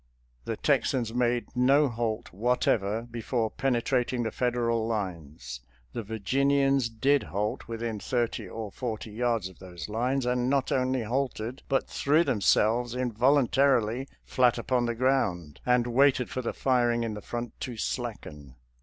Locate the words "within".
7.67-7.99